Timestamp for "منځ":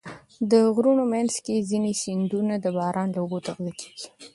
1.13-1.33